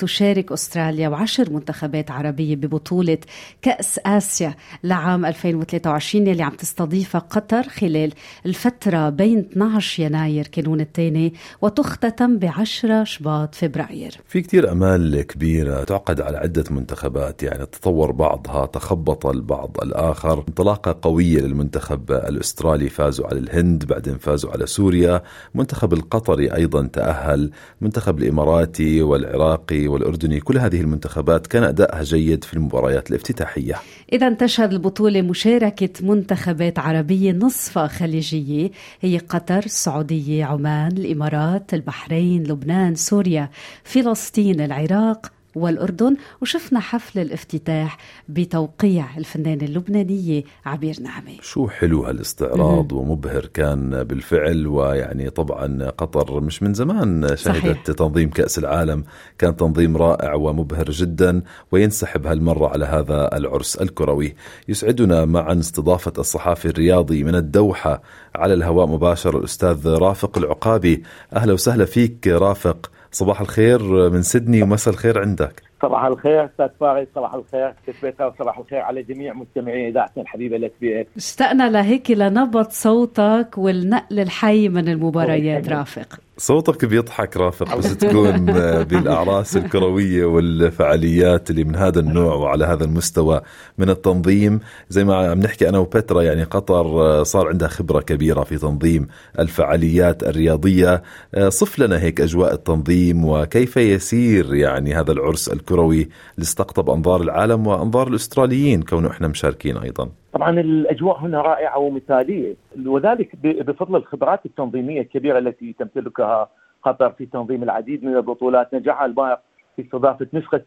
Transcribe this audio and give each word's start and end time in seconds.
تشارك 0.00 0.52
أستراليا 0.52 1.08
وعشر 1.08 1.50
منتخبات 1.50 2.10
عربية 2.10 2.56
ببطولة 2.56 3.18
كأس 3.62 4.00
آسيا 4.06 4.54
لعام 4.84 5.26
2023 5.26 6.26
يلي 6.26 6.42
عم 6.42 6.52
تستضيفها 6.52 7.18
قطر 7.18 7.62
خلال 7.62 8.12
الفترة 8.46 9.08
بين 9.08 9.38
12 9.38 10.02
يناير 10.02 10.46
كانون 10.46 10.80
الثاني 10.80 11.34
وتختتم 11.62 12.38
ب 12.38 12.44
10 12.44 13.04
شباط 13.04 13.54
فبراير. 13.54 14.20
في 14.28 14.42
كتير 14.42 14.72
أمال 14.72 15.22
كبيرة 15.22 15.84
تعقد 15.84 16.20
على 16.20 16.36
عدة 16.36 16.64
منتخبات 16.70 17.42
يعني 17.42 17.66
تطور 17.66 18.12
بعضها 18.12 18.66
تخبط 18.66 19.26
البعض 19.26 19.76
الآخر. 19.82 20.44
انطلاقة 20.48 20.98
قوية 21.02 21.40
للمنتخب 21.40 22.12
الأسترالي 22.12 22.88
فازوا 22.88 23.26
على 23.26 23.38
الهند 23.38 23.84
بعدين 23.84 24.18
فازوا 24.18 24.50
على 24.50 24.66
سوريا. 24.66 25.22
منتخب 25.54 25.92
القطري 25.92 26.54
أيضا 26.54 26.86
تأهل. 26.86 27.50
منتخب 27.80 28.18
الإماراتي 28.18 29.02
والعراقي 29.02 29.83
والأردني 29.88 30.40
كل 30.40 30.58
هذه 30.58 30.80
المنتخبات 30.80 31.46
كان 31.46 31.62
أدائها 31.62 32.02
جيد 32.02 32.44
في 32.44 32.54
المباريات 32.54 33.10
الافتتاحية. 33.10 33.74
إذا 34.12 34.34
تشهد 34.34 34.72
البطولة 34.72 35.22
مشاركة 35.22 36.06
منتخبات 36.06 36.78
عربية 36.78 37.32
نصفها 37.32 37.86
خليجية 37.86 38.70
هي 39.00 39.18
قطر، 39.18 39.58
السعودية، 39.58 40.44
عمان، 40.44 40.92
الإمارات، 40.92 41.74
البحرين، 41.74 42.42
لبنان، 42.42 42.94
سوريا، 42.94 43.50
فلسطين، 43.84 44.60
العراق، 44.60 45.33
والأردن 45.54 46.16
وشفنا 46.42 46.80
حفل 46.80 47.20
الافتتاح 47.20 47.98
بتوقيع 48.28 49.16
الفنانة 49.18 49.64
اللبنانية 49.64 50.42
عبير 50.66 50.96
نعمة 51.02 51.32
شو 51.40 51.68
حلو 51.68 52.04
هالاستعراض 52.04 52.92
ومبهر 52.92 53.46
كان 53.46 54.04
بالفعل 54.04 54.66
ويعني 54.66 55.30
طبعا 55.30 55.90
قطر 55.90 56.40
مش 56.40 56.62
من 56.62 56.74
زمان 56.74 57.22
شهدت 57.28 57.38
صحيح. 57.38 57.82
تنظيم 57.82 58.30
كأس 58.30 58.58
العالم 58.58 59.04
كان 59.38 59.56
تنظيم 59.56 59.96
رائع 59.96 60.34
ومبهر 60.34 60.90
جدا 60.90 61.42
وينسحب 61.72 62.26
هالمرة 62.26 62.68
على 62.68 62.84
هذا 62.84 63.36
العرس 63.36 63.76
الكروي. 63.76 64.34
يسعدنا 64.68 65.24
معا 65.24 65.58
استضافة 65.60 66.12
الصحافي 66.18 66.68
الرياضي 66.68 67.24
من 67.24 67.34
الدوحة 67.34 68.02
على 68.34 68.54
الهواء 68.54 68.86
مباشر 68.86 69.38
الأستاذ 69.38 69.88
رافق 69.88 70.38
العقابي. 70.38 71.02
أهلا 71.36 71.52
وسهلا 71.52 71.84
فيك 71.84 72.26
رافق. 72.26 72.90
صباح 73.14 73.40
الخير 73.40 74.10
من 74.10 74.22
سيدني 74.22 74.62
ومساء 74.62 74.94
الخير 74.94 75.20
عندك. 75.20 75.62
صباح 75.82 76.04
الخير 76.04 76.44
أستاذ 76.44 76.68
فارس 76.80 77.06
صباح 77.14 77.34
الخير 77.34 77.74
كتبتها 77.86 78.26
وصباح 78.26 78.58
الخير 78.58 78.78
على 78.78 79.02
جميع 79.02 79.34
مستمعي 79.34 79.88
اذاعتنا 79.88 80.22
الحبيبة 80.22 80.56
الاس 80.56 80.70
بي 80.80 81.06
اشتقنا 81.16 81.70
لهيك 81.70 82.10
لنبض 82.10 82.68
صوتك 82.70 83.48
والنقل 83.56 84.20
الحي 84.20 84.68
من 84.68 84.88
المباريات 84.88 85.68
رافق. 85.68 86.20
صوتك 86.38 86.84
بيضحك 86.84 87.36
رافق 87.36 87.76
بس 87.76 87.96
تكون 87.96 88.46
بالأعراس 88.88 89.56
الكروية 89.56 90.24
والفعاليات 90.24 91.50
اللي 91.50 91.64
من 91.64 91.76
هذا 91.76 92.00
النوع 92.00 92.34
وعلى 92.34 92.64
هذا 92.64 92.84
المستوى 92.84 93.40
من 93.78 93.90
التنظيم. 93.90 94.60
زي 94.88 95.04
ما 95.04 95.16
عم 95.16 95.38
نحكي 95.38 95.68
أنا 95.68 95.78
وبترا 95.78 96.22
يعني 96.22 96.42
قطر 96.42 97.24
صار 97.24 97.48
عندها 97.48 97.68
خبرة 97.68 98.00
كبيرة 98.00 98.42
في 98.42 98.58
تنظيم 98.58 99.08
الفعاليات 99.38 100.22
الرياضية. 100.22 101.02
صف 101.48 101.78
لنا 101.78 102.00
هيك 102.00 102.20
أجواء 102.20 102.54
التنظيم 102.54 103.24
وكيف 103.24 103.76
يسير 103.76 104.54
يعني 104.54 104.94
هذا 104.94 105.12
العرس 105.12 105.48
الكروي 105.48 106.08
اللي 106.34 106.44
استقطب 106.44 106.90
أنظار 106.90 107.22
العالم 107.22 107.66
وأنظار 107.66 108.08
الأستراليين 108.08 108.82
كونه 108.82 109.10
إحنا 109.10 109.28
مشاركين 109.28 109.76
أيضا. 109.76 110.23
طبعا 110.34 110.50
الأجواء 110.60 111.18
هنا 111.18 111.40
رائعة 111.40 111.78
ومثالية. 111.78 112.54
وذلك 112.86 113.36
بفضل 113.42 113.96
الخبرات 113.96 114.46
التنظيمية 114.46 115.00
الكبيرة 115.00 115.38
التي 115.38 115.72
تمتلكها 115.72 116.48
قطر 116.82 117.10
في 117.10 117.26
تنظيم 117.26 117.62
العديد 117.62 118.04
من 118.04 118.16
البطولات. 118.16 118.74
نجاحها 118.74 119.06
الباهر 119.06 119.38
في 119.76 119.82
استضافة 119.82 120.26
نسخة 120.34 120.62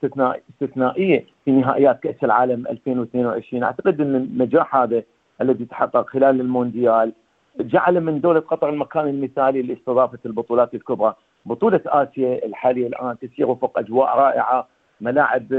استثنائية 0.50 1.26
في 1.46 1.52
نهائيات 1.52 2.00
كأس 2.00 2.24
العالم 2.24 2.68
2022 2.68 3.64
أعتقد 3.64 4.02
إن 4.02 4.16
النجاح 4.16 4.76
هذا 4.76 5.04
الذي 5.42 5.66
تحقق 5.66 6.10
خلال 6.10 6.42
المونديال 6.42 7.14
جعل 7.60 8.02
من 8.02 8.22
دولة 8.22 8.40
قطر 8.40 8.70
المكان 8.70 9.08
المثالي 9.08 9.62
لاستضافة 9.62 10.20
البطولات 10.26 10.74
الكبرى. 10.74 11.14
بطولة 11.46 11.82
آسيا 11.86 12.46
الحالية 12.46 12.88
الآن 12.88 13.20
تسير 13.20 13.50
وفق 13.50 13.80
أجواء 13.80 14.18
رائعة. 14.18 14.68
ملاعب 15.02 15.54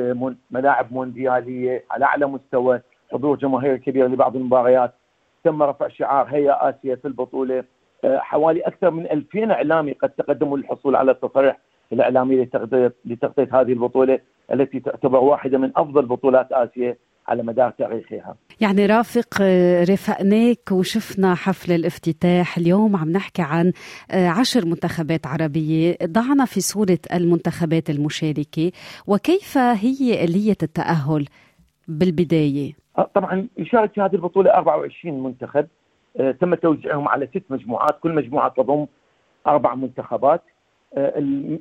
ملاعب 0.51 0.93
مونديالية 0.93 1.85
على 1.91 2.05
أعلى 2.05 2.27
مستوى. 2.27 2.81
حضور 3.13 3.37
جماهير 3.37 3.77
كبير 3.77 4.09
لبعض 4.09 4.37
المباريات 4.37 4.95
تم 5.45 5.63
رفع 5.63 5.89
شعار 5.89 6.27
هيا 6.27 6.69
اسيا 6.71 6.97
في 6.97 7.09
البطولة. 7.09 7.65
آه، 8.05 8.19
حوالي 8.19 8.61
أكثر 8.61 8.91
من 8.91 9.11
2000 9.11 9.51
إعلامي 9.51 9.93
قد 9.93 10.11
تقدموا 10.11 10.59
للحصول 10.59 10.97
على 10.97 11.11
التصريح 11.11 11.59
الإعلامي 11.93 12.43
لتغطيه 12.43 12.95
لتغطية 13.05 13.49
هذه 13.53 13.73
البطولة 13.73 14.19
التي 14.53 14.81
تعتبر 14.81 15.19
واحدة 15.19 15.59
من 15.59 15.73
أفضل 15.77 16.07
بطولات 16.07 16.53
آسيا 16.53 16.97
على 17.29 17.43
مدار 17.43 17.71
تاريخها. 17.71 18.37
يعني 18.61 18.87
رافق 18.87 19.39
آه، 19.43 19.85
رفقناك 19.85 20.73
وشفنا 20.73 21.35
حفل 21.35 21.73
الافتتاح. 21.73 22.59
اليوم 22.59 22.97
عم 22.97 23.13
نحكي 23.13 23.43
عن 23.43 23.73
آه، 24.11 24.29
عشر 24.29 24.67
منتخبات 24.67 25.27
عربية. 25.27 25.97
ضعنا 26.05 26.45
في 26.45 26.61
صورة 26.61 26.99
المنتخبات 27.15 27.91
المشاركة. 27.91 28.73
وكيف 29.07 29.59
هي 29.59 30.25
آلية 30.25 30.57
التأهل؟ 30.63 31.25
بالبداية. 31.88 32.72
آه، 32.99 33.10
طبعا 33.15 33.49
يشارك 33.59 33.93
في 33.93 34.00
هذه 34.00 34.15
البطولة 34.15 34.50
24 34.50 35.22
منتخب 35.22 35.66
تم 36.41 36.54
توزيعهم 36.54 37.09
على 37.09 37.26
ست 37.26 37.43
مجموعات 37.50 38.00
كل 38.00 38.15
مجموعة 38.15 38.49
تضم 38.56 38.87
أربع 39.47 39.75
منتخبات. 39.75 40.43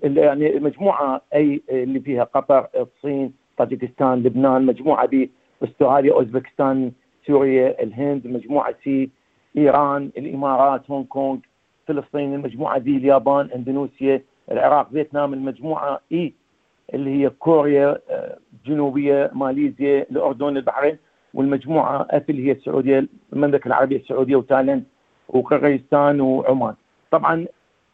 يعني 0.04 0.60
مجموعة 0.60 1.22
أي 1.34 1.62
اللي 1.70 2.00
فيها 2.00 2.24
قطر 2.24 2.68
الصين 2.76 3.34
طاجكستان 3.58 4.24
لبنان 4.24 4.66
مجموعة 4.66 5.08
ب 5.08 5.30
استراليا 5.64 6.14
أوزبكستان 6.14 6.92
سوريا 7.28 7.84
الهند 7.84 8.28
مجموعة 8.28 8.76
سي 8.84 9.10
إيران 9.58 10.12
الإمارات 10.18 10.92
هونغ 10.92 11.06
كونغ 11.06 11.38
فلسطين 11.88 12.34
المجموعة 12.34 12.78
دي 12.78 12.98
اليابان 12.98 13.50
إندونيسيا 13.56 14.22
العراق 14.52 14.90
فيتنام 14.90 15.34
المجموعة 15.34 16.00
E 16.12 16.34
اللي 16.94 17.24
هي 17.24 17.30
كوريا 17.30 17.98
الجنوبيه 18.54 19.24
آه، 19.26 19.32
ماليزيا 19.34 20.06
الأردن 20.12 20.58
البحرين 20.58 20.98
والمجموعة 21.34 22.08
F 22.12 22.30
اللي 22.30 22.48
هي 22.48 22.52
السعودية 22.52 23.08
المملكة 23.34 23.68
العربية 23.68 23.98
السعودية 23.98 24.36
وتايلاند 24.36 24.84
وقرغيزستان 25.30 26.22
وعمان. 26.22 26.74
طبعا 27.12 27.46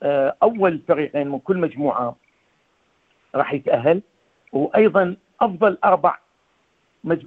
آه، 0.03 0.35
أول 0.43 0.79
فريقين 0.87 1.27
من 1.27 1.39
كل 1.39 1.57
مجموعة 1.57 2.15
راح 3.35 3.53
يتأهل 3.53 4.01
وأيضا 4.53 5.15
أفضل 5.41 5.77
أربع 5.83 6.17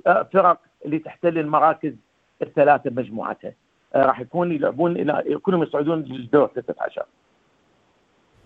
آه، 0.06 0.22
فرق 0.33 0.60
اللي 0.84 0.98
تحتل 0.98 1.38
المراكز 1.38 1.93
الثلاثة 2.43 2.91
بمجموعتها. 2.91 3.53
راح 3.97 4.21
يكون 4.21 4.53
يلعبون 4.53 4.97
إلى 4.97 5.38
كلهم 5.43 5.62
يصعدون 5.62 6.03
للدور 6.03 6.50
16 6.56 7.03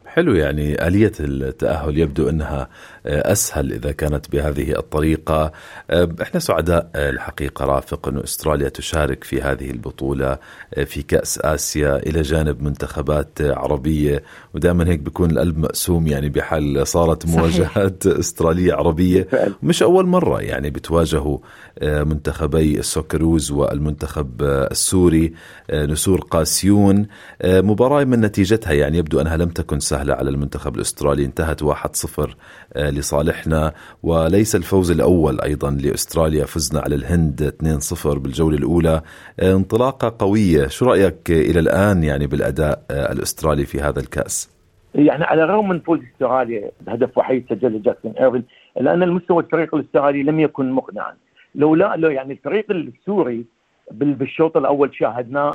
حلو 0.06 0.34
يعني 0.34 0.86
آلية 0.86 1.12
التأهل 1.20 1.98
يبدو 1.98 2.28
أنها 2.28 2.68
آه، 3.06 3.32
أسهل 3.32 3.72
إذا 3.72 3.92
كانت 3.92 4.30
بهذه 4.32 4.78
الطريقة. 4.78 5.52
آه، 5.90 6.08
إحنا 6.22 6.40
سعداء 6.40 6.90
آه، 6.94 7.10
الحقيقة 7.10 7.64
رافق 7.64 8.08
أن 8.08 8.18
أستراليا 8.18 8.68
تشارك 8.68 9.24
في 9.24 9.42
هذه 9.42 9.70
البطولة 9.70 10.38
في 10.84 11.02
كأس 11.02 11.38
آسيا 11.38 11.96
إلى 11.96 12.22
جانب 12.22 12.62
منتخبات 12.62 13.38
عربية. 13.40 14.22
ودائما 14.54 14.88
هيك 14.88 15.00
بيكون 15.00 15.30
القلب 15.30 15.58
مقسوم 15.58 16.06
يعني 16.06 16.28
بحال 16.28 16.86
صارت 16.86 17.26
مواجهات 17.26 18.04
صحيح. 18.04 18.18
أسترالية 18.18 18.74
عربية. 18.74 19.28
مش 19.62 19.82
أول 19.82 20.06
مرة 20.06 20.40
يعني 20.40 20.70
بتواجهوا 20.70 21.38
منتخبي 21.82 22.78
السوكروز 22.78 23.50
والمنتخب 23.50 24.42
السوري 24.42 25.32
نسور 25.72 26.20
قاسيون. 26.20 27.06
مباراة 27.44 28.04
من 28.04 28.20
نتيجتها 28.20 28.72
يعني 28.72 28.98
يبدو 28.98 29.20
أنها 29.20 29.36
لم 29.36 29.48
تكن 29.48 29.80
سهلة 29.90 30.14
على 30.14 30.30
المنتخب 30.30 30.76
الأسترالي 30.76 31.24
انتهت 31.24 31.62
1-0 31.62 32.36
آه، 32.76 32.90
لصالحنا. 32.90 33.72
وليس 34.02 34.56
الفوز 34.56 34.90
الأول 34.90 35.40
أيضا 35.40 35.70
لأستراليا 35.70 36.44
فزنا 36.44 36.80
على 36.80 36.94
الهند 36.94 37.42
2-0 37.42 38.18
بالجولة 38.18 38.56
الأولى. 38.56 39.02
آه، 39.40 39.54
انطلاقة 39.54 40.16
قوية. 40.18 40.66
شو 40.66 40.84
رأيك 40.84 41.30
إلى 41.30 41.60
الآن 41.60 42.04
يعني 42.04 42.26
بالأداء 42.26 42.82
آه، 42.90 43.12
الأسترالي 43.12 43.64
في 43.64 43.80
هذا 43.80 44.00
الكأس؟ 44.00 44.50
يعني 44.94 45.24
على 45.24 45.44
الرغم 45.44 45.68
من 45.68 45.80
فوز 45.80 45.98
استراليا 46.14 46.70
بهدف 46.80 47.18
وحيد 47.18 47.46
سجله 47.50 47.78
جاكسون 47.78 48.12
ايرفن 48.12 48.42
الا 48.80 48.94
ان 48.94 49.02
المستوى 49.02 49.42
الفريق 49.42 49.74
الأسترالي 49.74 50.22
لم 50.22 50.40
يكن 50.40 50.72
مقنعا. 50.72 51.14
لولا 51.54 51.96
لو 51.96 52.10
يعني 52.10 52.32
الفريق 52.32 52.70
السوري 52.70 53.44
بالشوط 53.90 54.56
الأول 54.56 54.94
شاهدناه 54.94 55.54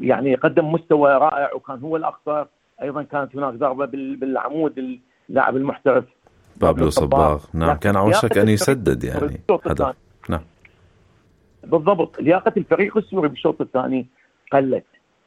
يعني 0.00 0.34
قدم 0.34 0.72
مستوى 0.72 1.10
رائع 1.12 1.54
وكان 1.54 1.78
هو 1.80 1.96
الأخطر 1.96 2.46
أيضا 2.82 3.02
كانت 3.02 3.36
هناك 3.36 3.54
ضربة 3.54 3.86
بالعمود 3.86 4.98
اللاعب 5.28 5.56
المحترف. 5.56 6.04
بابلو 6.56 6.90
صباغ. 6.90 7.44
نعم 7.54 7.76
كان 7.76 7.96
على 7.96 8.08
وشك 8.08 8.38
أن 8.38 8.48
يسدد 8.48 9.04
يعني 9.04 9.40
هدف. 9.50 9.96
نعم. 10.28 10.40
بالضبط. 11.64 12.20
لياقة 12.20 12.52
الفريق 12.56 12.96
السوري 12.96 13.28
بالشوط 13.28 13.60
الثاني 13.60 14.06
قلت. 14.52 14.84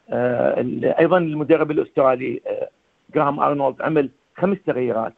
آه 0.10 0.66
أيضا 1.00 1.18
المدرب 1.18 1.72
الأسترالي 1.72 2.42
آه 2.48 2.70
جراهام 3.16 3.40
أرنولد 3.40 3.82
عمل 3.82 4.10
خمس 4.38 4.58
تغييرات. 4.68 5.14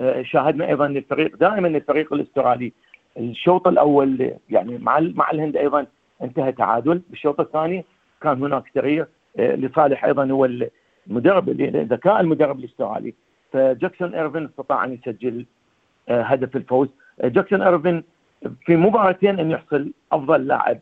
آه 0.00 0.22
شاهدنا 0.22 0.68
أيضا 0.68 0.86
الفريق 0.86 1.36
دائما 1.36 1.68
الفريق 1.68 2.12
الأسترالي 2.12 2.72
الشوط 3.16 3.68
الأول 3.68 4.34
يعني 4.50 4.78
مع 4.78 5.00
مع 5.00 5.30
الهند 5.30 5.56
أيضا 5.56 5.86
انتهى 6.22 6.52
تعادل. 6.52 7.02
بالشوط 7.10 7.40
الثاني 7.40 7.84
كان 8.22 8.42
هناك 8.42 8.64
تغيير 8.74 9.06
آه، 9.38 9.54
لصالح 9.54 10.04
أيضا 10.04 10.30
هو 10.30 10.48
المدرب 11.10 11.50
ذكاء 11.92 12.20
المدرب 12.20 12.58
الاسترالي 12.58 13.14
فجاكسون 13.52 14.14
إيرفين 14.14 14.44
استطاع 14.44 14.84
أن 14.84 14.92
يسجل 14.92 15.46
آه، 16.08 16.22
هدف 16.22 16.56
الفوز. 16.56 16.88
آه، 17.20 17.28
جاكسون 17.28 17.62
إيرفين 17.62 18.02
في 18.66 18.76
مباراتين 18.76 19.40
أن 19.40 19.50
يحصل 19.50 19.92
أفضل 20.12 20.46
لاعب 20.46 20.78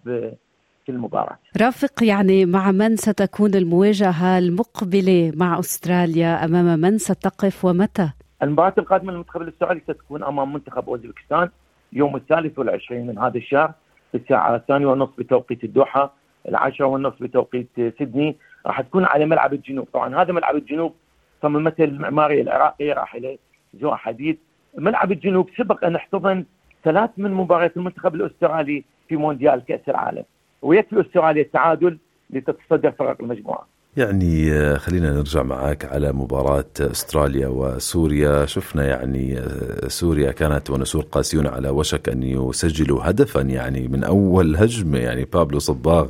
في 0.86 0.88
المباراة. 0.88 1.38
رافق 1.60 2.04
يعني 2.04 2.46
مع 2.46 2.72
من 2.72 2.96
ستكون 2.96 3.54
المواجهة 3.54 4.38
المقبلة 4.38 5.32
مع 5.36 5.58
أستراليا 5.58 6.44
أمام 6.44 6.78
من 6.80 6.98
ستقف 6.98 7.64
ومتى؟ 7.64 8.10
المباراة 8.42 8.74
القادمة 8.78 9.12
للمنتخب 9.12 9.42
الاسترالي 9.42 9.80
ستكون 9.80 10.24
أمام 10.24 10.52
منتخب 10.52 10.88
أوزبكستان 10.88 11.48
يوم 11.92 12.16
الثالث 12.16 12.58
والعشرين 12.58 13.06
من 13.06 13.18
هذا 13.18 13.36
الشهر 13.38 13.72
في 14.12 14.18
الساعة 14.18 14.56
الثانية 14.56 14.86
ونصف 14.86 15.18
بتوقيت 15.18 15.64
الدوحة 15.64 16.14
العاشرة 16.48 16.86
والنصف 16.86 17.22
بتوقيت 17.22 17.68
سيدني. 17.76 18.36
راح 18.66 18.80
تكون 18.80 19.04
على 19.04 19.26
ملعب 19.26 19.52
الجنوب. 19.52 19.88
طبعا 19.92 20.22
هذا 20.22 20.32
ملعب 20.32 20.56
الجنوب 20.56 20.94
صممته 21.42 21.84
المعماري 21.84 22.40
العراقي 22.40 22.92
راح 22.92 23.16
له 23.16 23.38
جوا 23.74 23.94
حديد. 23.94 24.38
ملعب 24.78 25.12
الجنوب 25.12 25.50
سبق 25.56 25.84
أن 25.84 25.96
احتضن 25.96 26.44
ثلاث 26.84 27.10
من 27.16 27.30
مباريات 27.30 27.76
المنتخب 27.76 28.14
الأسترالي 28.14 28.84
في 29.08 29.16
مونديال 29.16 29.64
كأس 29.64 29.88
العالم 29.88 30.24
ويكفي 30.62 31.00
أستراليا 31.00 31.42
التعادل 31.42 31.98
لتتصدر 32.30 32.90
فرق 32.90 33.16
المجموعة. 33.20 33.66
يعني 33.98 34.52
آه، 34.52 34.76
خلينا 34.76 35.12
نرجع 35.12 35.42
معك 35.42 35.84
على 35.84 36.12
مباراة 36.12 36.64
أستراليا 36.80 37.48
وسوريا. 37.48 38.46
شفنا 38.46 38.86
يعني 38.86 39.38
آه، 39.38 39.88
سوريا 39.88 40.32
كانت 40.32 40.70
ونسور 40.70 41.02
قاسيون 41.02 41.46
على 41.46 41.68
وشك 41.68 42.08
أن 42.08 42.22
يسجلوا 42.22 43.10
هدفا 43.10 43.40
يعني 43.40 43.88
من 43.88 44.04
أول 44.04 44.56
هجمة 44.56 44.98
يعني 44.98 45.24
بابلو 45.24 45.58
صباغ 45.58 46.08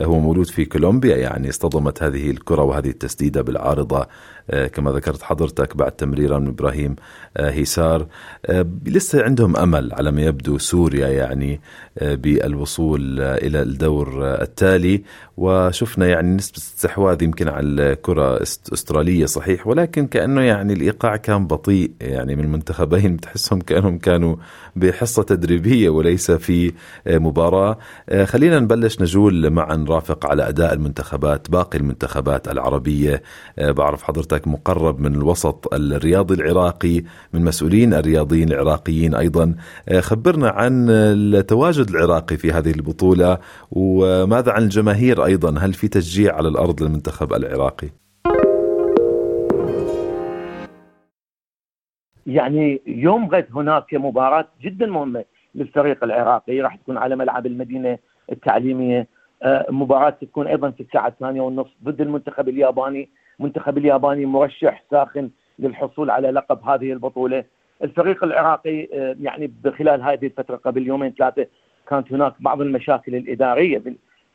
آه، 0.00 0.04
هو 0.04 0.20
مولود 0.20 0.46
في 0.46 0.64
كولومبيا 0.64 1.16
يعني 1.16 1.48
اصطدمت 1.48 2.02
هذه 2.02 2.30
الكرة 2.30 2.62
وهذه 2.62 2.88
التسديدة 2.88 3.42
بالعارضة 3.42 4.06
كما 4.72 4.90
ذكرت 4.90 5.22
حضرتك 5.22 5.76
بعد 5.76 5.92
تمريرة 5.92 6.38
من 6.38 6.48
إبراهيم 6.48 6.96
هيسار. 7.38 8.06
لسه 8.86 9.22
عندهم 9.22 9.56
أمل 9.56 9.92
على 9.92 10.10
ما 10.10 10.22
يبدو 10.22 10.58
سوريا 10.58 11.08
يعني 11.08 11.60
بالوصول 12.02 13.20
إلى 13.20 13.62
الدور 13.62 14.24
التالي. 14.42 15.02
وشفنا 15.38 16.06
يعني 16.06 16.36
نسبة 16.36 16.56
استحواذ 16.56 17.27
يمكن 17.28 17.48
على 17.48 17.68
الكرة 17.68 18.42
أسترالية 18.42 19.26
صحيح 19.26 19.66
ولكن 19.66 20.06
كأنه 20.06 20.40
يعني 20.40 20.72
الإيقاع 20.72 21.16
كان 21.16 21.46
بطيء 21.46 21.90
يعني 22.00 22.36
من 22.36 22.44
المنتخبين 22.44 23.16
بتحسهم 23.16 23.60
كأنهم 23.60 23.98
كانوا 23.98 24.36
بحصة 24.76 25.22
تدريبية 25.22 25.88
وليس 25.88 26.30
في 26.30 26.72
مباراة. 27.06 27.78
خلينا 28.24 28.60
نبلش 28.60 29.00
نجول 29.00 29.50
معا 29.50 29.84
رافق 29.88 30.26
على 30.26 30.48
أداء 30.48 30.72
المنتخبات 30.74 31.50
باقي 31.50 31.78
المنتخبات 31.78 32.48
العربية. 32.48 33.22
بعرف 33.58 34.02
حضرتك 34.02 34.48
مقرب 34.48 35.00
من 35.00 35.14
الوسط 35.14 35.74
الرياضي 35.74 36.34
العراقي 36.34 37.02
من 37.32 37.44
مسؤولين 37.44 37.94
الرياضيين 37.94 38.52
العراقيين 38.52 39.14
أيضا. 39.14 39.54
خبرنا 40.00 40.48
عن 40.48 40.86
التواجد 40.90 41.90
العراقي 41.90 42.36
في 42.36 42.52
هذه 42.52 42.70
البطولة 42.70 43.38
وماذا 43.70 44.52
عن 44.52 44.62
الجماهير 44.62 45.24
أيضا؟ 45.24 45.58
هل 45.58 45.72
في 45.72 45.88
تشجيع 45.88 46.34
على 46.36 46.48
الأرض 46.48 46.82
للمنتخب؟ 46.82 47.17
العراقي؟ 47.22 47.88
يعني 52.26 52.80
يوم 52.86 53.28
غد 53.28 53.46
هناك 53.54 53.94
مباراة 53.94 54.48
جدا 54.62 54.86
مهمة 54.86 55.24
للفريق 55.54 56.04
العراقي. 56.04 56.60
راح 56.60 56.76
تكون 56.76 56.96
على 56.98 57.16
ملعب 57.16 57.46
المدينة 57.46 57.98
التعليمية. 58.32 59.06
آه، 59.42 59.66
مباراة 59.70 60.10
تكون 60.10 60.46
أيضا 60.46 60.70
في 60.70 60.80
الساعة 60.80 61.08
الثانية 61.08 61.40
والنصف 61.40 61.72
ضد 61.84 62.00
المنتخب 62.00 62.48
الياباني. 62.48 63.08
المنتخب 63.40 63.78
الياباني 63.78 64.26
مرشح 64.26 64.84
ساخن 64.90 65.30
للحصول 65.58 66.10
على 66.10 66.30
لقب 66.30 66.68
هذه 66.68 66.92
البطولة. 66.92 67.44
الفريق 67.84 68.24
العراقي 68.24 68.88
آه، 68.92 69.16
يعني 69.20 69.52
خلال 69.78 70.02
هذه 70.02 70.26
الفترة 70.26 70.56
قبل 70.56 70.86
يومين 70.86 71.14
ثلاثة 71.18 71.46
كانت 71.88 72.12
هناك 72.12 72.34
بعض 72.40 72.60
المشاكل 72.60 73.14
الإدارية 73.14 73.82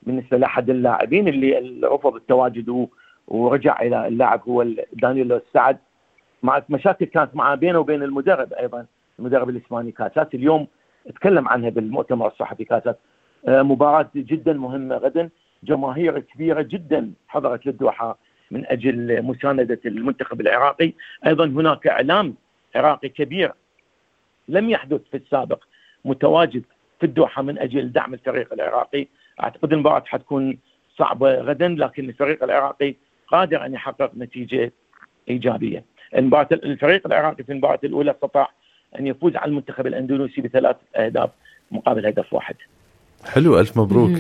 بالنسبة 0.07 0.38
لأحد 0.38 0.69
اللاعبين 0.69 1.27
اللي 1.27 1.88
رفض 1.88 2.15
التواجد 2.15 2.88
ورجع 3.27 3.81
إلى 3.81 4.07
اللاعب 4.07 4.41
هو 4.47 4.65
دانييلو 4.94 5.35
السعد 5.35 5.77
مع 6.44 6.61
مشاكل 6.69 7.05
كانت 7.05 7.35
معه 7.35 7.55
بينه 7.55 7.79
وبين 7.79 8.03
المدرب 8.03 8.53
أيضا 8.53 8.85
المدرب 9.19 9.50
الإسباني 9.50 9.91
كاسات 9.91 10.35
اليوم 10.35 10.67
تكلم 11.15 11.47
عنها 11.47 11.69
بالمؤتمر 11.69 12.27
الصحفي 12.27 12.65
كاسات 12.65 13.00
آه، 13.47 13.61
مباراة 13.61 14.09
جدا 14.15 14.53
مهمة 14.53 14.95
غدا. 14.95 15.29
جماهير 15.63 16.19
كبيرة 16.19 16.61
جدا 16.61 17.11
حضرت 17.27 17.65
للدوحة 17.65 18.17
من 18.51 18.65
أجل 18.65 19.21
مساندة 19.21 19.79
المنتخب 19.85 20.41
العراقي. 20.41 20.94
أيضا 21.27 21.45
هناك 21.45 21.88
إعلام 21.88 22.35
عراقي 22.75 23.09
كبير 23.09 23.53
لم 24.47 24.69
يحدث 24.69 25.01
في 25.11 25.17
السابق 25.17 25.63
متواجد 26.06 26.63
في 26.99 27.06
الدوحة 27.06 27.41
من 27.41 27.59
أجل 27.59 27.91
دعم 27.91 28.13
الفريق 28.13 28.53
العراقي. 28.53 29.07
أعتقد 29.39 29.74
المباراه 29.74 30.03
حتكون 30.06 30.57
صعبة 30.97 31.35
غدا 31.35 31.68
لكن 31.68 32.09
الفريق 32.09 32.44
العراقي 32.44 32.95
قادر 33.27 33.65
أن 33.65 33.74
يحقق 33.74 34.12
نتيجة 34.18 34.71
إيجابية. 35.30 35.83
المباراه 36.15 36.47
الفريق 36.51 37.07
العراقي 37.07 37.44
في 37.44 37.51
المباراه 37.51 37.80
الأولى 37.83 38.12
استطاع 38.12 38.51
أن 39.00 39.07
يفوز 39.07 39.35
على 39.35 39.50
المنتخب 39.50 39.88
الأندونيسي 39.88 40.41
بثلاث 40.41 40.75
أهداف 40.95 41.30
مقابل 41.71 42.06
هدف 42.06 42.33
واحد. 42.33 42.56
حلو 43.25 43.59
ألف 43.59 43.78
مبروك. 43.78 44.19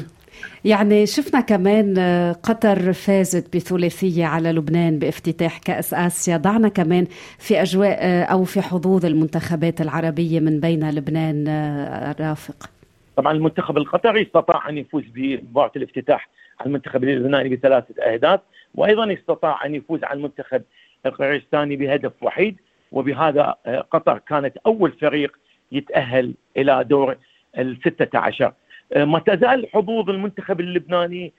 يعني 0.65 1.05
شفنا 1.05 1.41
كمان 1.41 1.97
آه، 1.97 2.31
قطر 2.31 2.93
فازت 2.93 3.55
بثلاثية 3.55 4.25
على 4.25 4.51
لبنان 4.51 4.99
بافتتاح 4.99 5.57
كأس 5.57 5.93
آسيا 5.93 6.37
ضعنا 6.37 6.69
كمان 6.69 7.07
في 7.39 7.61
أجواء 7.61 7.97
آه، 8.01 8.23
أو 8.23 8.43
في 8.43 8.61
حظوظ 8.61 9.05
المنتخبات 9.05 9.81
العربية 9.81 10.39
من 10.39 10.59
بين 10.59 10.89
لبنان 10.89 11.47
آه، 11.47 12.15
رافق 12.19 12.69
طبعا 13.15 13.33
المنتخب 13.33 13.77
القطري 13.77 14.21
استطاع 14.21 14.69
أن 14.69 14.77
يفوز 14.77 15.03
بمباراة 15.07 15.71
الافتتاح 15.75 16.29
على 16.59 16.67
المنتخب 16.67 17.03
اللبناني 17.03 17.49
بثلاثة 17.55 18.03
أهداف 18.03 18.39
وأيضا 18.75 19.13
استطاع 19.13 19.65
أن 19.65 19.75
يفوز 19.75 20.03
على 20.03 20.17
المنتخب 20.17 20.63
القريستاني 21.05 21.75
بهدف 21.75 22.11
وحيد 22.21 22.57
وبهذا 22.91 23.55
آه، 23.65 23.79
قطر 23.79 24.17
كانت 24.17 24.57
أول 24.65 24.91
فريق 24.91 25.37
يتأهل 25.71 26.33
إلى 26.57 26.83
دور 26.83 27.17
ال 27.57 27.77
16 27.85 28.53
آه، 28.93 29.05
ما 29.05 29.19
تزال 29.19 29.67
حظوظ 29.73 30.09
المنتخب 30.09 30.59
اللبناني 30.59 31.33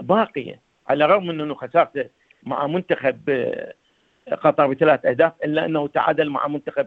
باقية 0.00 0.60
على 0.88 1.04
الرغم 1.04 1.26
من 1.26 1.40
أنه 1.40 1.54
خسارته 1.54 2.04
مع 2.42 2.66
منتخب 2.66 3.30
آه، 3.30 3.74
قطر 4.32 4.66
بثلاث 4.66 5.06
أهداف 5.06 5.32
إلا 5.44 5.64
أنه 5.64 5.86
تعادل 5.88 6.30
مع 6.30 6.48
منتخب 6.48 6.86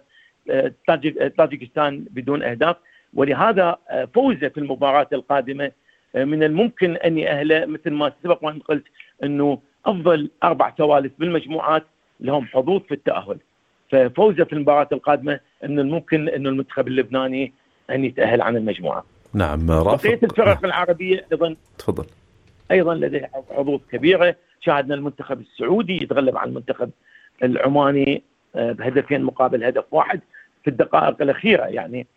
طاجكستان 1.38 2.06
بدون 2.12 2.44
أهداف. 2.44 2.75
ولهذا 3.15 3.77
آه، 3.89 4.05
فوزه 4.05 4.48
في 4.48 4.57
المباراة 4.57 5.07
القادمة 5.13 5.72
آه، 6.15 6.24
من 6.24 6.43
الممكن 6.43 6.95
أن 6.95 7.17
يأهله 7.17 7.65
مثل 7.65 7.91
ما 7.91 8.12
سبق 8.24 8.43
وأن 8.43 8.60
قلت 8.60 8.84
أنه 9.24 9.60
أفضل 9.86 10.29
أربع 10.43 10.72
ثوالث 10.77 11.12
بالمجموعات 11.19 11.84
لهم 12.19 12.45
حظوظ 12.45 12.81
في 12.81 12.93
التأهل. 12.93 13.38
ففوزه 13.91 14.43
في 14.43 14.53
المباراة 14.53 14.88
القادمة 14.91 15.39
من 15.63 15.79
الممكن 15.79 16.29
انه 16.29 16.50
المنتخب 16.50 16.88
اللبناني 16.88 17.53
أن 17.89 18.05
يتأهل 18.05 18.41
عن 18.41 18.57
المجموعة. 18.57 19.05
نعم 19.34 19.72
رافق. 19.72 20.07
بقية 20.07 20.19
الفرق 20.24 20.65
العربية 20.65 21.25
أيضا. 21.31 21.55
تفضل. 21.77 22.05
أيضا 22.72 22.95
لديها 22.95 23.29
حظوظ 23.57 23.79
كبيرة. 23.91 24.36
شاهدنا 24.62 24.95
المنتخب 24.95 25.41
السعودي 25.41 26.03
يتغلب 26.03 26.38
على 26.38 26.50
المنتخب 26.50 26.89
العماني 27.43 28.24
آه، 28.55 28.72
بهدفين 28.72 29.24
مقابل 29.24 29.63
هدف 29.63 29.84
واحد 29.91 30.19
في 30.63 30.69
الدقائق 30.69 31.22
الأخيرة. 31.22 31.63
يعني 31.63 32.07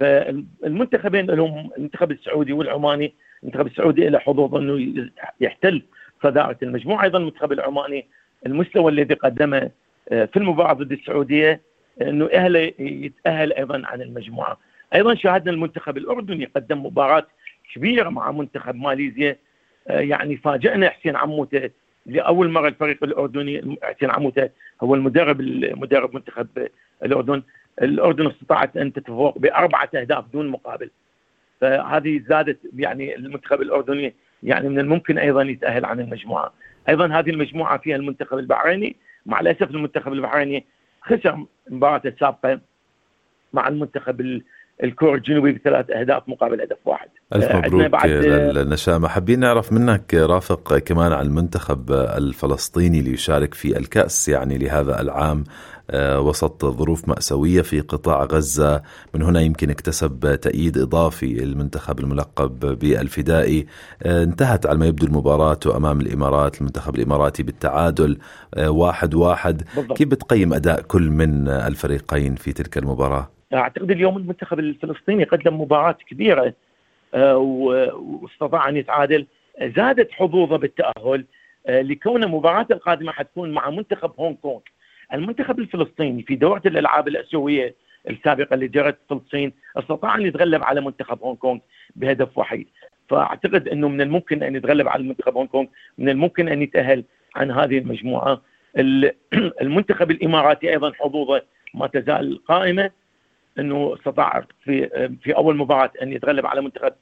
فالمنتخبين 0.00 1.26
لهم 1.26 1.70
المنتخب 1.78 2.10
السعودي 2.10 2.52
والعماني 2.52 3.14
المنتخب 3.42 3.66
السعودي 3.66 4.08
له 4.08 4.18
حظوظ 4.18 4.54
إنه 4.54 5.08
يحتل 5.40 5.82
صدارة 6.22 6.56
المجموعة. 6.62 7.04
أيضا 7.04 7.18
المنتخب 7.18 7.52
العماني 7.52 8.06
المستوى 8.46 8.92
الذي 8.92 9.14
قدمه 9.14 9.70
آه، 10.08 10.24
في 10.24 10.36
المباراة 10.36 10.72
ضد 10.72 10.92
السعودية 10.92 11.60
إنه 12.02 12.28
أهله 12.32 12.72
يتأهل 12.78 13.52
أيضا 13.52 13.82
عن 13.84 14.02
المجموعة. 14.02 14.58
أيضا 14.94 15.14
شاهدنا 15.14 15.52
المنتخب 15.52 15.96
الأردني 15.96 16.44
قدم 16.44 16.86
مباراة 16.86 17.26
كبيرة 17.74 18.08
مع 18.08 18.32
منتخب 18.32 18.74
ماليزيا. 18.74 19.36
آه، 19.88 20.00
يعني 20.00 20.36
فاجئنا 20.36 20.90
حسين 20.90 21.16
عموته 21.16 21.70
لأول 22.06 22.50
مرة 22.50 22.68
الفريق 22.68 23.04
الأردني 23.04 23.78
حسين 23.82 24.10
عموته 24.10 24.50
هو 24.82 24.94
المدرب 24.94 25.40
مدرب 25.78 26.14
منتخب 26.14 26.48
الأردن. 27.04 27.42
الأردن 27.82 28.26
استطاعت 28.26 28.76
أن 28.76 28.92
تتفوق 28.92 29.38
بأربعة 29.38 29.88
أهداف 29.94 30.24
دون 30.32 30.48
مقابل. 30.48 30.90
فهذه 31.60 32.22
زادت 32.28 32.58
يعني 32.76 33.16
المنتخب 33.16 33.62
الأردني 33.62 34.14
يعني 34.42 34.68
من 34.68 34.78
الممكن 34.78 35.18
أيضا 35.18 35.42
يتأهل 35.42 35.84
عن 35.84 36.00
المجموعة. 36.00 36.52
أيضا 36.88 37.06
هذه 37.06 37.30
المجموعة 37.30 37.78
فيها 37.78 37.96
المنتخب 37.96 38.38
البحريني. 38.38 38.96
مع 39.26 39.40
الأسف 39.40 39.70
المنتخب 39.70 40.12
البحريني 40.12 40.64
خسر 41.02 41.46
مباراته 41.70 42.08
السابقة 42.08 42.60
مع 43.52 43.68
المنتخب 43.68 44.40
الكوري 44.82 45.18
الجنوبي 45.18 45.52
بثلاث 45.52 45.90
أهداف 45.90 46.22
مقابل 46.28 46.60
هدف 46.60 46.76
واحد. 46.84 47.08
ألف 47.34 47.44
آه، 47.44 47.56
مبروك 47.56 47.90
بعد 47.90 48.10
للنشامة. 48.10 49.08
حابين 49.08 49.40
نعرف 49.40 49.72
منك 49.72 50.14
رافق 50.14 50.78
كمان 50.78 51.12
عن 51.12 51.26
المنتخب 51.26 51.92
الفلسطيني 51.92 53.00
ليشارك 53.00 53.54
في 53.54 53.78
الكأس 53.78 54.28
يعني 54.28 54.58
لهذا 54.58 55.00
العام 55.00 55.44
آه، 55.90 56.20
وسط 56.20 56.64
ظروف 56.64 57.08
مأساوية 57.08 57.62
في 57.62 57.80
قطاع 57.80 58.24
غزة. 58.24 58.82
من 59.14 59.22
هنا 59.22 59.40
يمكن 59.40 59.70
اكتسب 59.70 60.38
تأييد 60.42 60.78
إضافي 60.78 61.42
المنتخب 61.42 62.00
الملقب 62.00 62.78
بالفدائي. 62.78 63.66
آه، 64.02 64.22
انتهت 64.22 64.66
على 64.66 64.78
ما 64.78 64.86
يبدو 64.86 65.06
المباراة 65.06 65.58
أمام 65.76 66.00
الإمارات 66.00 66.60
المنتخب 66.60 66.96
الإماراتي 66.96 67.42
بالتعادل 67.42 68.18
واحد 68.58 69.14
واحد. 69.14 69.62
بالضبط. 69.76 69.98
كيف 69.98 70.08
بتقيم 70.08 70.54
أداء 70.54 70.80
كل 70.80 71.10
من 71.10 71.48
الفريقين 71.48 72.34
في 72.34 72.52
تلك 72.52 72.78
المباراة؟ 72.78 73.30
أعتقد 73.54 73.90
اليوم 73.90 74.16
المنتخب 74.16 74.58
الفلسطيني 74.58 75.24
قدم 75.24 75.60
مباراة 75.60 75.96
كبيرة 76.10 76.54
آه، 77.14 77.36
واستطاع 77.36 78.68
أن 78.68 78.76
يتعادل. 78.76 79.26
زادت 79.62 80.12
حظوظه 80.12 80.56
بالتأهل 80.56 81.24
آه، 81.66 81.82
لكون 81.82 82.28
مباراته 82.28 82.72
القادمة 82.72 83.12
حتكون 83.12 83.52
مع 83.52 83.70
منتخب 83.70 84.12
هونغ 84.18 84.34
كونغ. 84.34 84.60
المنتخب 85.12 85.58
الفلسطيني 85.58 86.22
في 86.22 86.36
دوره 86.36 86.62
الألعاب 86.66 87.08
الأسيوية 87.08 87.74
السابقة 88.10 88.54
اللي 88.54 88.68
جرت 88.68 88.94
في 88.94 89.14
فلسطين 89.14 89.52
استطاع 89.76 90.14
أن 90.14 90.22
يتغلب 90.22 90.62
على 90.62 90.80
منتخب 90.80 91.22
هونغ 91.22 91.36
كونغ 91.36 91.60
بهدف 91.96 92.38
وحيد. 92.38 92.68
فأعتقد 93.08 93.68
إنه 93.68 93.88
من 93.88 94.00
الممكن 94.00 94.42
أن 94.42 94.56
يتغلب 94.56 94.88
على 94.88 95.00
المنتخب 95.00 95.34
هونغ 95.34 95.48
كونغ 95.48 95.66
من 95.98 96.08
الممكن 96.08 96.48
أن 96.48 96.62
يتأهل 96.62 97.04
عن 97.36 97.50
هذه 97.50 97.78
المجموعة. 97.78 98.42
المنتخب 99.62 100.10
الإماراتي 100.10 100.70
أيضا 100.70 100.92
حظوظه 100.92 101.42
ما 101.74 101.86
تزال 101.86 102.44
قائمة. 102.44 102.90
إنه 103.58 103.94
استطاع 103.94 104.44
في 104.64 104.88
في 105.22 105.36
أول 105.36 105.56
مباراة 105.56 105.90
أن 106.02 106.12
يتغلب 106.12 106.46
على 106.46 106.60
منتخب 106.60 106.92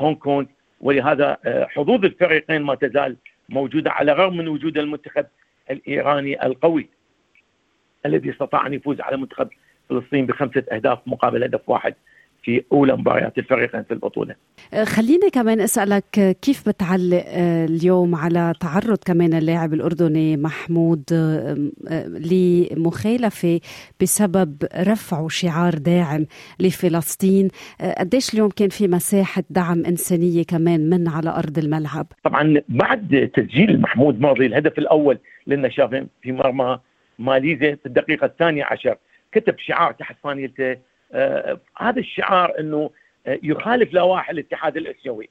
هونغ 0.00 0.14
كونغ 0.16 0.46
ولهذا 0.80 1.36
آه، 1.44 1.64
حظوظ 1.64 2.04
الفريقين 2.04 2.62
ما 2.62 2.74
تزال 2.74 3.16
موجودة 3.48 3.90
على 3.90 4.12
الرغم 4.12 4.36
من 4.36 4.48
وجود 4.48 4.78
المنتخب 4.78 5.26
الإيراني 5.70 6.46
القوي 6.46 6.88
الذي 8.06 8.30
استطاع 8.30 8.66
أن 8.66 8.74
يفوز 8.74 9.00
على 9.00 9.16
منتخب 9.16 9.48
فلسطين 9.88 10.26
بخمسة 10.26 10.64
أهداف 10.72 10.98
مقابل 11.06 11.44
هدف 11.44 11.68
واحد. 11.68 11.94
في 12.46 12.64
أولى 12.72 12.96
مباريات 12.96 13.38
الفريقين 13.38 13.82
في 13.82 13.94
البطولة. 13.94 14.34
أه، 14.74 14.84
خليني 14.84 15.30
كمان 15.32 15.60
أسألك 15.60 16.36
كيف 16.42 16.68
بتعلق 16.68 17.24
أه، 17.26 17.64
اليوم 17.64 18.14
على 18.14 18.52
تعرض 18.60 18.98
كمان 19.06 19.34
اللاعب 19.34 19.74
الأردني 19.74 20.36
محمود 20.36 21.02
أه، 21.12 21.70
لمخالفة 22.30 23.60
بسبب 24.00 24.64
رفعه 24.78 25.28
شعار 25.28 25.74
داعم 25.74 26.26
لفلسطين، 26.60 27.48
قديش 27.98 28.34
اليوم 28.34 28.50
كان 28.50 28.68
في 28.68 28.88
مساحة 28.88 29.42
دعم 29.50 29.84
إنسانية 29.84 30.42
كمان 30.42 30.90
من 30.90 31.08
على 31.08 31.30
أرض 31.30 31.58
الملعب؟ 31.58 32.06
طبعا 32.24 32.62
بعد 32.68 33.30
تسجيل 33.34 33.80
محمود 33.80 34.20
ماضي 34.20 34.46
الهدف 34.46 34.78
الأول 34.78 35.18
للنشافين 35.46 36.08
في 36.22 36.32
مرمى 36.32 36.78
ماليزيا 37.18 37.74
في 37.74 37.86
الدقيقة 37.86 38.24
الثانية 38.24 38.64
عشر 38.64 38.96
كتب 39.32 39.58
شعار 39.58 39.92
تحت 39.92 40.16
فانيلته 40.22 40.76
هذا 41.78 42.00
الشعار 42.00 42.60
إنه 42.60 42.90
آه، 43.26 43.38
يخالف 43.42 43.92
لوائح 43.92 44.30
الاتحاد 44.30 44.76
الأسيوي. 44.76 45.28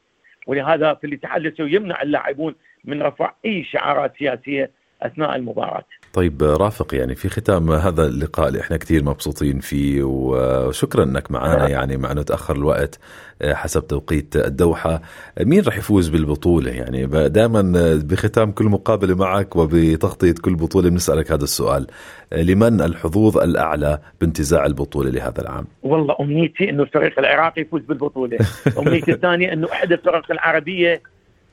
ولهذا 0.48 0.94
في 0.94 1.08
الاتحاد 1.08 1.46
الأسيوي 1.46 1.74
يمنع 1.74 2.02
اللاعبون 2.02 2.56
من 2.84 3.02
رفع 3.02 3.34
أي 3.46 3.64
شعارات 3.64 4.18
سياسية 4.18 4.72
أثناء 5.02 5.36
المباراة. 5.36 5.84
طيب 6.14 6.44
رافق 6.44 6.96
يعني 6.96 7.16
في 7.16 7.30
ختام 7.30 7.72
هذا 7.72 8.08
اللقاء 8.08 8.48
اللي 8.48 8.62
إحنا 8.62 8.78
كثير 8.78 9.04
مبسوطين 9.04 9.60
فيه 9.60 10.04
وشكرا 10.04 11.04
إنك 11.04 11.32
معنا 11.32 11.70
يعني 11.70 11.98
مع 11.98 12.12
إنه 12.12 12.22
تأخر 12.22 12.56
الوقت 12.56 13.00
آه، 13.42 13.54
حسب 13.54 13.88
توقيت 13.88 14.36
الدوحة، 14.36 15.02
مين 15.40 15.64
راح 15.64 15.78
يفوز 15.78 16.10
بالبطولة؟ 16.10 16.72
يعني 16.72 17.06
دائما 17.30 17.62
بختام 18.04 18.52
كل 18.52 18.66
مقابلة 18.66 19.16
معك 19.16 19.56
وبتغطية 19.56 20.36
كل 20.42 20.56
بطولة 20.56 20.90
بنسألك 20.90 21.32
هذا 21.32 21.44
السؤال، 21.44 21.88
آه، 22.34 22.42
لمن 22.42 22.82
الحظوظ 22.82 23.38
الأعلى 23.38 24.00
بانتزاع 24.22 24.66
البطولة 24.66 25.10
لهذا 25.10 25.42
العام؟ 25.42 25.66
والله 25.84 26.16
أمنيتي 26.20 26.70
إنه 26.70 26.84
الفريق 26.84 27.20
العراقي 27.20 27.62
يفوز 27.62 27.82
بالبطولة، 27.82 28.38
أمنيتي 28.80 29.12
الثانية 29.12 29.54
إنه 29.54 29.72
احد 29.72 29.92
الفرق 29.92 30.32
العربية 30.32 31.02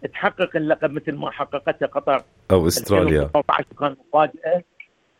تحقق 0.06 0.56
اللقب 0.56 0.92
مثل 0.92 1.12
ما 1.12 1.30
حققته 1.30 1.86
قطر. 1.86 2.22
أو 2.50 2.66
إستراليا. 2.66 3.30
كان 3.80 3.96
مفاجأة. 4.08 4.62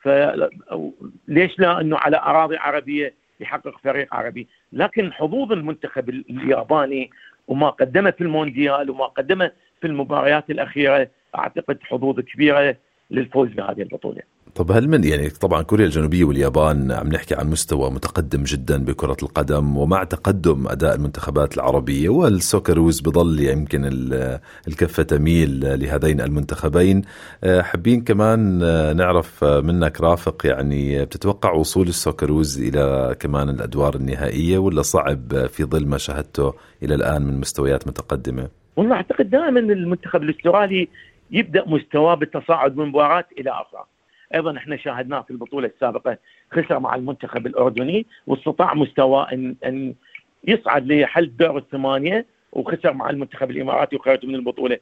فليش 0.01 1.59
لا؟ 1.59 1.81
إنه 1.81 1.97
على 1.99 2.17
أراضي 2.17 2.57
عربية 2.57 3.15
يحقق 3.41 3.79
فريق 3.85 4.15
عربي. 4.15 4.49
لكن 4.73 5.12
حظوظ 5.12 5.53
المنتخب 5.53 6.09
الياباني 6.09 7.11
وما 7.49 7.71
قدمه 7.71 8.11
في 8.11 8.21
المونديال 8.21 8.91
وما 8.91 9.05
قدمه 9.05 9.51
في 9.81 9.87
المباريات 9.87 10.51
الأخيرة 10.51 11.09
أعتقد 11.39 11.79
حظوظ 11.83 12.21
كبيرة 12.21 12.77
للفوز 13.11 13.49
بهذه 13.49 13.83
البطولة. 13.83 14.23
طب 14.54 14.73
هل 14.73 14.88
من 14.88 15.04
يعني 15.04 15.30
طبعا 15.30 15.62
كوريا 15.62 15.87
الجنوبية 15.87 16.25
واليابان 16.25 16.92
عم 16.92 17.09
نحكي 17.09 17.35
عن 17.35 17.50
مستوى 17.50 17.90
متقدم 17.90 18.42
جدا 18.42 18.85
بكرة 18.85 19.16
القدم 19.23 19.76
ومع 19.76 20.04
تقدم 20.04 20.68
أداء 20.68 20.94
المنتخبات 20.94 21.54
العربية 21.54 22.09
والسوكروز 22.09 23.00
بضل 23.00 23.40
يمكن 23.40 23.90
الكفة 24.68 25.02
تميل 25.02 25.80
لهذين 25.80 26.21
المنتخبين 26.21 27.02
آه، 27.44 27.62
حابين 27.62 28.00
كمان 28.00 28.62
آه، 28.62 28.92
نعرف 28.92 29.44
منك 29.44 30.00
رافق 30.00 30.47
يعني 30.47 31.04
بتتوقع 31.04 31.52
وصول 31.52 31.88
السوكروز 31.88 32.62
إلى 32.62 33.16
كمان 33.21 33.49
الأدوار 33.49 33.94
النهائية 33.94 34.59
ولا 34.59 34.82
صعب 34.82 35.47
في 35.47 35.64
ظل 35.64 35.87
ما 35.87 35.99
شاهدته 35.99 36.54
إلى 36.82 36.94
الآن 36.94 37.23
من 37.23 37.40
مستويات 37.40 37.88
متقدمة؟ 37.88 38.49
والله 38.76 38.97
أعتقد 38.97 39.30
دائما 39.30 39.61
المنتخب 39.61 40.23
الأسترالي 40.23 40.88
يبدأ 41.30 41.64
مستواه 41.66 42.14
بالتصاعد 42.14 42.76
من 42.76 42.87
مباراة 42.87 43.25
إلى 43.38 43.50
أخرى 43.50 43.85
أيضا 44.35 44.57
إحنا 44.57 44.77
شاهدناه 44.77 45.21
في 45.23 45.31
البطولة 45.31 45.67
السابقة 45.69 46.19
خسر 46.53 46.79
مع 46.79 46.95
المنتخب 46.95 47.47
الأردني 47.47 48.07
واستطاع 48.27 48.75
مستواه 48.75 49.33
ان 49.33 49.57
إن 49.65 49.95
يصعد 50.45 50.93
لحل 50.93 51.37
دور 51.37 51.59
الثمانية 51.59 52.27
وخسر 52.53 52.93
مع 52.93 53.11
المنتخب 53.11 53.51
الإماراتي 53.51 53.97
وخرج 53.97 54.27
من 54.27 54.35
البطولة. 54.35 54.79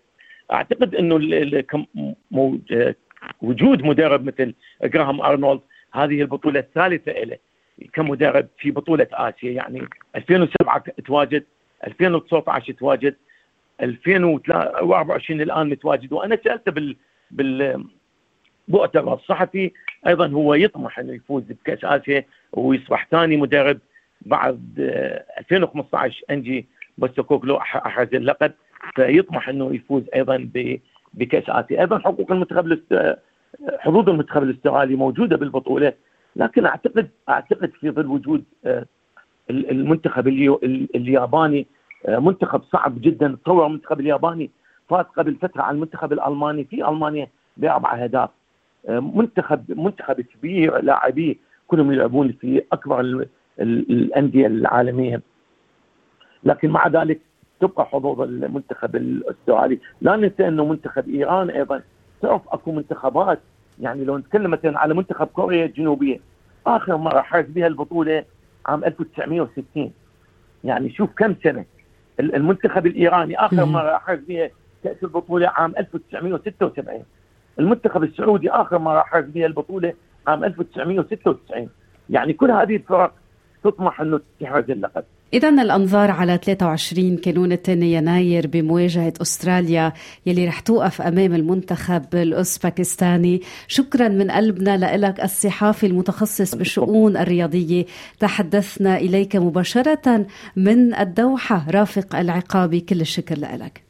أعتقد 0.52 0.95
إنه 0.95 1.16
وجود 3.42 3.83
مدرب 3.83 4.25
مثل 4.25 4.54
جراهام 4.85 5.21
ارنولد 5.21 5.61
هذه 5.92 6.21
البطولة 6.23 6.61
الثالثة 6.61 7.12
له 7.12 7.37
كمدرب 7.92 8.47
في 8.59 8.71
بطولة 8.71 9.07
آسيا 9.12 9.50
يعني 9.52 9.83
2007 10.16 10.78
تواجد 11.07 11.45
2019 11.87 12.73
تواجد 12.73 13.16
2024 13.80 15.40
الآن 15.40 15.69
متواجد 15.69 16.12
وأنا 16.12 16.38
سالته 16.45 16.73
بال 16.73 16.97
بال 17.30 17.85
مؤتمر 18.70 19.18
صحفي. 19.18 19.70
أيضا 20.06 20.26
هو 20.28 20.54
يطمح 20.54 20.98
إنه 20.98 21.12
يفوز 21.12 21.42
بكأس 21.42 21.84
آسيا 21.84 22.24
ويصبح 22.52 23.08
ثاني 23.10 23.36
مدرب 23.36 23.78
بعد 24.20 24.60
2015 25.38 26.22
انجي 26.30 26.66
بوستوكوغلو 26.98 27.56
احرز 27.56 28.14
اللقب. 28.14 28.52
فيطمح 28.94 29.48
إنه 29.48 29.74
يفوز 29.74 30.02
أيضا 30.14 30.48
بكأس 31.14 31.44
آسيا. 31.48 31.80
أيضا 31.80 31.98
حقوق 31.98 32.32
المنتخب 32.32 32.80
حظوظ 33.78 34.08
المنتخب 34.08 34.42
الاسترالي 34.42 34.96
موجودة 34.96 35.36
بالبطولة. 35.36 35.92
لكن 36.36 36.66
أعتقد 36.66 37.08
أعتقد 37.28 37.70
في 37.80 37.90
ظل 37.90 38.06
وجود 38.06 38.44
آه، 38.64 38.86
المنتخب 39.50 40.28
الياباني 40.94 41.66
آه، 42.06 42.18
منتخب 42.18 42.62
صعب 42.62 43.00
جدا. 43.00 43.38
تصور 43.44 43.66
المنتخب 43.66 44.00
الياباني 44.00 44.50
فاز 44.88 45.04
قبل 45.04 45.34
فترة 45.34 45.62
على 45.62 45.74
المنتخب 45.74 46.12
الألماني. 46.12 46.64
في 46.64 46.88
ألمانيا 46.88 47.28
بأربع 47.56 47.94
أهداف. 48.02 48.30
آه، 48.30 48.39
منتخب 48.88 49.78
منتخب 49.80 50.20
كبير 50.20 50.78
لاعبيه 50.82 51.34
كلهم 51.66 51.92
يلعبون 51.92 52.32
في 52.32 52.62
أكبر 52.72 53.26
الأندية 53.60 54.46
العالمية. 54.46 55.20
لكن 56.44 56.70
مع 56.70 56.88
ذلك 56.88 57.20
تبقى 57.60 57.87
حظوظ 57.87 58.20
المنتخب 58.20 58.96
الأسترالي. 58.96 59.78
لا 60.00 60.16
ننسى 60.16 60.49
إنه 60.49 60.64
منتخب 60.64 61.08
إيران 61.08 61.50
أيضا 61.50 61.82
تعرف 62.22 62.42
أكو 62.49 62.72
منتخبات. 62.72 63.40
يعني 63.80 64.04
لو 64.04 64.18
نتكلم 64.18 64.50
مثلا 64.50 64.78
على 64.78 64.94
منتخب 64.94 65.26
كوريا 65.26 65.64
الجنوبية 65.64 66.20
آخر 66.66 66.96
مرة 66.96 67.20
حاز 67.20 67.44
بها 67.49 67.66
البطولة 67.66 68.25
عام 68.66 68.84
1960 68.84 69.92
يعني 70.64 70.90
شوف 70.90 71.10
كم 71.16 71.34
سنة 71.44 71.64
المنتخب 72.20 72.87
الإيراني 72.87 73.38
آخر 73.38 73.64
مرة 73.64 73.99
حاز 73.99 74.18
فيها 74.26 74.50
كأس 74.84 74.96
البطولة 75.02 75.49
عام 75.49 75.75
1976 75.78 77.04
المنتخب 77.59 78.02
السعودي 78.02 78.50
آخر 78.50 78.78
مره 78.78 79.00
حاز 79.00 79.25
فيها 79.25 79.47
البطولة 79.47 79.92
عام 80.26 80.45
1996 80.45 81.69
يعني 82.11 82.33
كل 82.33 82.50
هذه 82.50 82.76
الفرق 82.76 83.12
تطمح 83.64 84.00
إنه 84.00 84.21
تحرز 84.40 84.71
اللقب. 84.71 85.04
إذا 85.35 85.49
الأنظار 85.49 86.11
على 86.11 86.38
23 86.42 87.16
كانون 87.16 87.52
الثاني 87.52 87.92
يناير 87.92 88.47
بمواجهة 88.47 89.12
أستراليا 89.23 89.92
يلي 90.26 90.47
رح 90.47 90.61
توقف 90.61 91.02
أمام 91.02 91.35
المنتخب 91.35 92.14
الأوزباكستاني 92.14 93.40
شكرا 93.69 94.09
من 94.09 94.30
قلبنا 94.30 94.97
لك 94.97 95.25
الصحافي 95.25 95.87
المتخصص 95.87 96.54
بالشؤون 96.54 97.16
الرياضية. 97.16 97.85
تحدثنا 98.19 98.97
إليك 98.97 99.37
مباشرة 99.37 100.26
من 100.57 100.95
الدوحة 100.95 101.71
رافق 101.71 102.16
العقابي 102.16 102.80
كل 102.80 103.00
الشكر 103.00 103.35
لك 103.38 103.89